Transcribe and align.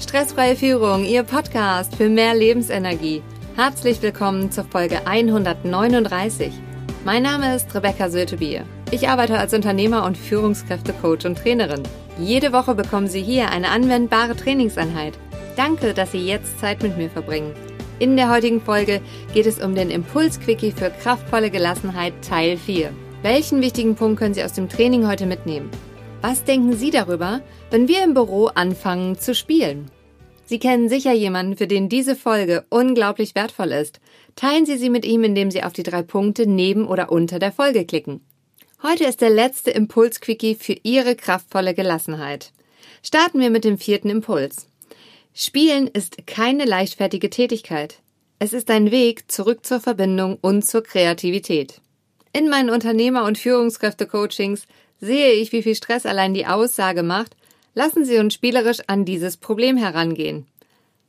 Stressfreie 0.00 0.56
Führung, 0.56 1.04
Ihr 1.04 1.22
Podcast 1.22 1.96
für 1.96 2.08
mehr 2.08 2.34
Lebensenergie. 2.34 3.22
Herzlich 3.56 4.02
willkommen 4.02 4.50
zur 4.50 4.64
Folge 4.64 5.06
139. 5.06 6.52
Mein 7.04 7.22
Name 7.22 7.56
ist 7.56 7.74
Rebecca 7.74 8.10
Sötebier. 8.10 8.66
Ich 8.90 9.08
arbeite 9.08 9.38
als 9.38 9.54
Unternehmer 9.54 10.04
und 10.04 10.18
Führungskräftecoach 10.18 11.24
und 11.24 11.38
Trainerin. 11.38 11.82
Jede 12.18 12.52
Woche 12.52 12.74
bekommen 12.74 13.08
Sie 13.08 13.22
hier 13.22 13.50
eine 13.50 13.70
anwendbare 13.70 14.36
Trainingseinheit. 14.36 15.14
Danke, 15.56 15.94
dass 15.94 16.12
Sie 16.12 16.26
jetzt 16.26 16.60
Zeit 16.60 16.82
mit 16.82 16.98
mir 16.98 17.08
verbringen. 17.08 17.54
In 17.98 18.16
der 18.16 18.30
heutigen 18.30 18.60
Folge 18.60 19.00
geht 19.32 19.46
es 19.46 19.62
um 19.62 19.74
den 19.74 19.90
Impuls-Quickie 19.90 20.72
für 20.72 20.90
kraftvolle 20.90 21.50
Gelassenheit 21.50 22.12
Teil 22.20 22.58
4. 22.58 22.90
Welchen 23.22 23.62
wichtigen 23.62 23.94
Punkt 23.94 24.18
können 24.18 24.34
Sie 24.34 24.44
aus 24.44 24.52
dem 24.52 24.68
Training 24.68 25.08
heute 25.08 25.24
mitnehmen? 25.24 25.70
Was 26.28 26.42
denken 26.42 26.76
Sie 26.76 26.90
darüber, 26.90 27.40
wenn 27.70 27.86
wir 27.86 28.02
im 28.02 28.12
Büro 28.12 28.46
anfangen 28.46 29.16
zu 29.16 29.32
spielen? 29.32 29.88
Sie 30.44 30.58
kennen 30.58 30.88
sicher 30.88 31.12
jemanden, 31.12 31.56
für 31.56 31.68
den 31.68 31.88
diese 31.88 32.16
Folge 32.16 32.64
unglaublich 32.68 33.36
wertvoll 33.36 33.70
ist. 33.70 34.00
Teilen 34.34 34.66
Sie 34.66 34.76
sie 34.76 34.90
mit 34.90 35.04
ihm, 35.04 35.22
indem 35.22 35.52
Sie 35.52 35.62
auf 35.62 35.72
die 35.72 35.84
drei 35.84 36.02
Punkte 36.02 36.48
neben 36.48 36.88
oder 36.88 37.12
unter 37.12 37.38
der 37.38 37.52
Folge 37.52 37.84
klicken. 37.84 38.22
Heute 38.82 39.04
ist 39.04 39.20
der 39.20 39.30
letzte 39.30 39.70
Impuls-Quickie 39.70 40.56
für 40.56 40.74
Ihre 40.82 41.14
kraftvolle 41.14 41.74
Gelassenheit. 41.74 42.50
Starten 43.04 43.38
wir 43.38 43.50
mit 43.50 43.62
dem 43.62 43.78
vierten 43.78 44.10
Impuls. 44.10 44.66
Spielen 45.32 45.86
ist 45.86 46.26
keine 46.26 46.64
leichtfertige 46.64 47.30
Tätigkeit. 47.30 48.00
Es 48.40 48.52
ist 48.52 48.68
ein 48.72 48.90
Weg 48.90 49.30
zurück 49.30 49.64
zur 49.64 49.78
Verbindung 49.78 50.38
und 50.40 50.66
zur 50.66 50.82
Kreativität. 50.82 51.80
In 52.32 52.48
meinen 52.48 52.70
Unternehmer- 52.70 53.26
und 53.26 53.38
Führungskräfte-Coachings 53.38 54.66
sehe 55.00 55.32
ich, 55.32 55.52
wie 55.52 55.62
viel 55.62 55.74
Stress 55.74 56.06
allein 56.06 56.34
die 56.34 56.46
Aussage 56.46 57.02
macht, 57.02 57.36
lassen 57.74 58.04
Sie 58.04 58.18
uns 58.18 58.34
spielerisch 58.34 58.80
an 58.86 59.04
dieses 59.04 59.36
Problem 59.36 59.76
herangehen. 59.76 60.46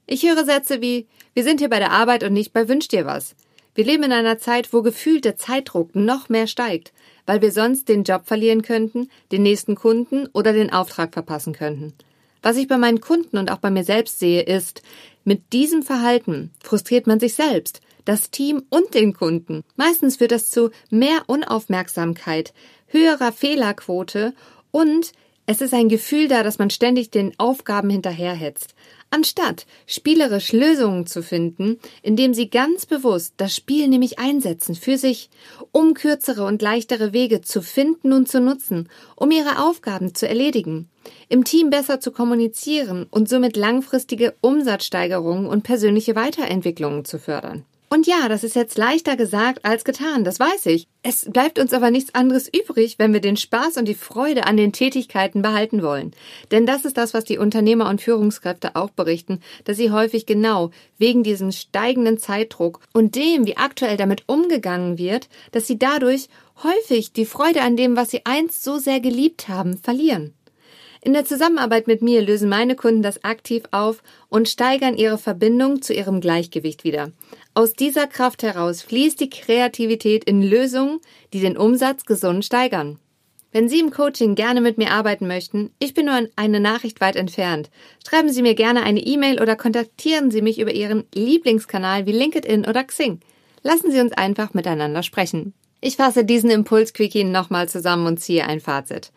Ich 0.05 0.23
höre 0.23 0.45
Sätze 0.45 0.81
wie, 0.81 1.07
wir 1.33 1.43
sind 1.43 1.59
hier 1.59 1.69
bei 1.69 1.79
der 1.79 1.91
Arbeit 1.91 2.23
und 2.23 2.33
nicht 2.33 2.53
bei 2.53 2.67
Wünsch 2.67 2.87
dir 2.87 3.05
was. 3.05 3.35
Wir 3.75 3.85
leben 3.85 4.03
in 4.03 4.11
einer 4.11 4.37
Zeit, 4.39 4.73
wo 4.73 4.81
gefühlt 4.81 5.23
der 5.23 5.37
Zeitdruck 5.37 5.95
noch 5.95 6.29
mehr 6.29 6.47
steigt, 6.47 6.93
weil 7.25 7.41
wir 7.41 7.51
sonst 7.51 7.89
den 7.89 8.03
Job 8.03 8.23
verlieren 8.25 8.63
könnten, 8.63 9.09
den 9.31 9.43
nächsten 9.43 9.75
Kunden 9.75 10.27
oder 10.33 10.51
den 10.51 10.73
Auftrag 10.73 11.13
verpassen 11.13 11.53
könnten. 11.53 11.93
Was 12.41 12.57
ich 12.57 12.67
bei 12.67 12.77
meinen 12.77 13.01
Kunden 13.01 13.37
und 13.37 13.51
auch 13.51 13.57
bei 13.57 13.69
mir 13.69 13.83
selbst 13.83 14.19
sehe, 14.19 14.41
ist, 14.41 14.81
mit 15.23 15.53
diesem 15.53 15.83
Verhalten 15.83 16.51
frustriert 16.63 17.05
man 17.05 17.19
sich 17.19 17.35
selbst, 17.35 17.81
das 18.07 18.31
Team 18.31 18.63
und 18.69 18.93
den 18.93 19.13
Kunden. 19.13 19.63
Meistens 19.75 20.17
führt 20.17 20.31
das 20.31 20.49
zu 20.49 20.71
mehr 20.89 21.23
Unaufmerksamkeit, 21.27 22.53
höherer 22.87 23.31
Fehlerquote 23.31 24.33
und 24.71 25.11
es 25.49 25.61
ist 25.61 25.73
ein 25.73 25.87
Gefühl 25.87 26.27
da, 26.27 26.43
dass 26.43 26.59
man 26.59 26.69
ständig 26.69 27.09
den 27.09 27.33
Aufgaben 27.37 27.89
hinterherhetzt. 27.89 28.75
Anstatt 29.09 29.65
spielerisch 29.85 30.51
Lösungen 30.51 31.05
zu 31.05 31.23
finden, 31.23 31.79
indem 32.01 32.33
sie 32.33 32.49
ganz 32.49 32.85
bewusst 32.85 33.33
das 33.37 33.55
Spiel 33.55 33.87
nämlich 33.87 34.19
einsetzen 34.19 34.75
für 34.75 34.97
sich, 34.97 35.29
um 35.71 35.93
kürzere 35.93 36.43
und 36.43 36.61
leichtere 36.61 37.13
Wege 37.13 37.39
zu 37.39 37.61
finden 37.61 38.11
und 38.11 38.27
zu 38.27 38.41
nutzen, 38.41 38.89
um 39.15 39.31
ihre 39.31 39.65
Aufgaben 39.65 40.13
zu 40.13 40.27
erledigen, 40.27 40.89
im 41.29 41.45
Team 41.45 41.69
besser 41.69 42.01
zu 42.01 42.11
kommunizieren 42.11 43.07
und 43.09 43.29
somit 43.29 43.55
langfristige 43.55 44.35
Umsatzsteigerungen 44.41 45.45
und 45.45 45.63
persönliche 45.63 46.17
Weiterentwicklungen 46.17 47.05
zu 47.05 47.19
fördern. 47.19 47.63
Und 47.89 48.05
ja, 48.05 48.27
das 48.27 48.43
ist 48.43 48.55
jetzt 48.55 48.77
leichter 48.77 49.15
gesagt 49.15 49.63
als 49.63 49.85
getan, 49.85 50.25
das 50.25 50.41
weiß 50.41 50.65
ich. 50.65 50.87
Es 51.03 51.25
bleibt 51.31 51.57
uns 51.57 51.71
aber 51.71 51.89
nichts 51.89 52.13
anderes 52.13 52.49
übrig, 52.53 52.99
wenn 52.99 53.13
wir 53.13 53.21
den 53.21 53.37
Spaß 53.37 53.77
und 53.77 53.87
die 53.87 53.95
Freude 53.95 54.45
an 54.45 54.57
den 54.57 54.73
Tätigkeiten 54.73 55.41
behalten 55.41 55.81
wollen. 55.81 56.11
Denn 56.51 56.65
das 56.65 56.83
ist 56.83 56.97
das, 56.97 57.13
was 57.13 57.23
die 57.23 57.37
Unternehmer 57.37 57.87
und 57.87 58.01
Führungskräfte 58.01 58.75
auch 58.75 58.89
berichten, 58.89 59.39
dass 59.63 59.77
sie 59.77 59.89
häufig 59.89 60.25
genau 60.25 60.71
wegen 60.97 61.23
diesem 61.23 61.53
steigenden 61.53 62.17
Zeitdruck 62.17 62.81
und 62.91 63.15
dem, 63.15 63.45
wie 63.45 63.55
aktuell 63.55 63.95
damit 63.95 64.23
umgegangen 64.27 64.97
wird, 64.97 65.29
dass 65.53 65.65
sie 65.65 65.79
dadurch 65.79 66.27
häufig 66.63 67.13
die 67.13 67.25
Freude 67.25 67.61
an 67.61 67.77
dem, 67.77 67.95
was 67.95 68.11
sie 68.11 68.25
einst 68.25 68.65
so 68.65 68.79
sehr 68.79 68.99
geliebt 68.99 69.47
haben, 69.47 69.77
verlieren. 69.77 70.33
In 71.01 71.13
der 71.13 71.23
Zusammenarbeit 71.23 71.87
mit 71.87 72.01
mir 72.01 72.21
lösen 72.21 72.49
meine 72.49 72.75
Kunden 72.75 73.01
das 73.01 73.23
aktiv 73.23 73.63
auf 73.71 74.03
und 74.27 74.49
steigern 74.49 74.97
ihre 74.97 75.17
Verbindung 75.17 75.81
zu 75.81 75.93
ihrem 75.93 76.19
Gleichgewicht 76.19 76.83
wieder. 76.83 77.11
Aus 77.57 77.73
dieser 77.73 78.05
Kraft 78.05 78.43
heraus 78.43 78.83
fließt 78.83 79.19
die 79.19 79.31
Kreativität 79.31 80.23
in 80.25 80.43
Lösungen, 80.43 80.99
die 81.33 81.39
den 81.39 81.57
Umsatz 81.57 82.05
gesund 82.05 82.45
steigern. 82.45 82.99
Wenn 83.51 83.67
Sie 83.67 83.79
im 83.79 83.89
Coaching 83.89 84.35
gerne 84.35 84.61
mit 84.61 84.77
mir 84.77 84.91
arbeiten 84.91 85.25
möchten, 85.25 85.71
ich 85.79 85.95
bin 85.95 86.05
nur 86.05 86.27
eine 86.35 86.59
Nachricht 86.59 87.01
weit 87.01 87.15
entfernt. 87.15 87.71
Schreiben 88.07 88.29
Sie 88.29 88.43
mir 88.43 88.53
gerne 88.53 88.83
eine 88.83 88.99
E-Mail 88.99 89.41
oder 89.41 89.55
kontaktieren 89.55 90.29
Sie 90.29 90.43
mich 90.43 90.59
über 90.59 90.71
Ihren 90.71 91.05
Lieblingskanal 91.15 92.05
wie 92.05 92.11
LinkedIn 92.11 92.67
oder 92.67 92.83
Xing. 92.83 93.21
Lassen 93.63 93.89
Sie 93.89 94.01
uns 94.01 94.11
einfach 94.11 94.53
miteinander 94.53 95.01
sprechen. 95.01 95.55
Ich 95.81 95.95
fasse 95.95 96.25
diesen 96.25 96.51
Impuls-Quickie 96.51 97.23
nochmal 97.23 97.67
zusammen 97.67 98.05
und 98.05 98.19
ziehe 98.19 98.45
ein 98.45 98.59
Fazit. 98.59 99.11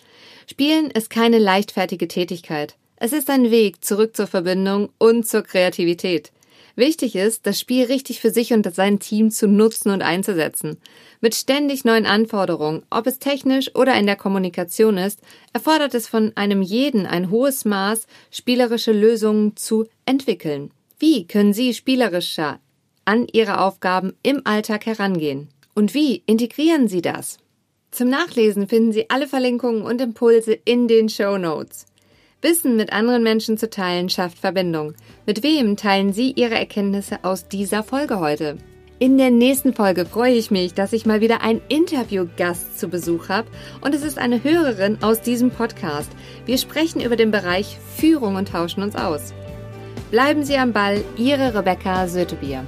Spielen 0.46 0.90
ist 0.90 1.10
keine 1.10 1.38
leichtfertige 1.38 2.08
Tätigkeit. 2.08 2.76
Es 2.96 3.12
ist 3.12 3.28
ein 3.28 3.50
Weg 3.50 3.84
zurück 3.84 4.16
zur 4.16 4.28
Verbindung 4.28 4.88
und 4.96 5.26
zur 5.26 5.42
Kreativität. 5.42 6.32
Wichtig 6.80 7.14
ist, 7.14 7.46
das 7.46 7.60
Spiel 7.60 7.84
richtig 7.84 8.20
für 8.20 8.30
sich 8.30 8.54
und 8.54 8.74
sein 8.74 9.00
Team 9.00 9.30
zu 9.30 9.46
nutzen 9.46 9.90
und 9.90 10.00
einzusetzen. 10.00 10.78
Mit 11.20 11.34
ständig 11.34 11.84
neuen 11.84 12.06
Anforderungen, 12.06 12.84
ob 12.88 13.06
es 13.06 13.18
technisch 13.18 13.74
oder 13.74 13.94
in 13.96 14.06
der 14.06 14.16
Kommunikation 14.16 14.96
ist, 14.96 15.20
erfordert 15.52 15.94
es 15.94 16.08
von 16.08 16.32
einem 16.36 16.62
jeden 16.62 17.04
ein 17.04 17.28
hohes 17.28 17.66
Maß, 17.66 18.06
spielerische 18.30 18.92
Lösungen 18.92 19.58
zu 19.58 19.88
entwickeln. 20.06 20.70
Wie 20.98 21.26
können 21.26 21.52
Sie 21.52 21.74
spielerischer 21.74 22.60
an 23.04 23.26
Ihre 23.30 23.60
Aufgaben 23.60 24.14
im 24.22 24.40
Alltag 24.44 24.86
herangehen? 24.86 25.48
Und 25.74 25.92
wie 25.92 26.22
integrieren 26.24 26.88
Sie 26.88 27.02
das? 27.02 27.36
Zum 27.90 28.08
Nachlesen 28.08 28.68
finden 28.68 28.92
Sie 28.92 29.10
alle 29.10 29.28
Verlinkungen 29.28 29.82
und 29.82 30.00
Impulse 30.00 30.54
in 30.64 30.88
den 30.88 31.10
Show 31.10 31.36
Notes. 31.36 31.84
Wissen 32.42 32.76
mit 32.76 32.90
anderen 32.92 33.22
Menschen 33.22 33.58
zu 33.58 33.68
teilen 33.68 34.08
schafft 34.08 34.38
Verbindung. 34.38 34.94
Mit 35.26 35.42
wem 35.42 35.76
teilen 35.76 36.14
Sie 36.14 36.32
Ihre 36.32 36.54
Erkenntnisse 36.54 37.18
aus 37.22 37.48
dieser 37.48 37.82
Folge 37.82 38.18
heute? 38.18 38.56
In 38.98 39.18
der 39.18 39.30
nächsten 39.30 39.74
Folge 39.74 40.06
freue 40.06 40.34
ich 40.34 40.50
mich, 40.50 40.72
dass 40.72 40.94
ich 40.94 41.04
mal 41.04 41.20
wieder 41.20 41.42
einen 41.42 41.60
Interviewgast 41.68 42.78
zu 42.78 42.88
Besuch 42.88 43.28
habe 43.28 43.48
und 43.82 43.94
es 43.94 44.02
ist 44.02 44.18
eine 44.18 44.42
Hörerin 44.42 45.02
aus 45.02 45.20
diesem 45.20 45.50
Podcast. 45.50 46.10
Wir 46.46 46.56
sprechen 46.56 47.02
über 47.02 47.16
den 47.16 47.30
Bereich 47.30 47.76
Führung 47.96 48.36
und 48.36 48.48
tauschen 48.48 48.82
uns 48.82 48.96
aus. 48.96 49.34
Bleiben 50.10 50.42
Sie 50.42 50.56
am 50.56 50.72
Ball, 50.72 51.04
Ihre 51.18 51.54
Rebecca 51.54 52.08
Sötebier. 52.08 52.64